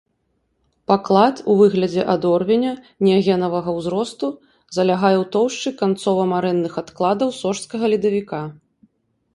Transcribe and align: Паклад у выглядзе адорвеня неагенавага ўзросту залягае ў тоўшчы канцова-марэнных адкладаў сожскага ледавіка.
Паклад 0.91 1.35
у 1.53 1.57
выглядзе 1.59 2.05
адорвеня 2.13 2.71
неагенавага 3.09 3.69
ўзросту 3.77 4.27
залягае 4.79 5.15
ў 5.23 5.29
тоўшчы 5.37 5.69
канцова-марэнных 5.85 6.73
адкладаў 6.85 7.29
сожскага 7.43 7.85
ледавіка. 7.95 8.41